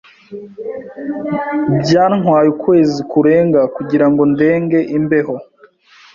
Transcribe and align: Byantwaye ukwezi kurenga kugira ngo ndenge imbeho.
Byantwaye 1.81 2.47
ukwezi 2.53 2.99
kurenga 3.11 3.61
kugira 3.75 4.05
ngo 4.11 4.23
ndenge 4.33 4.79
imbeho. 4.97 5.35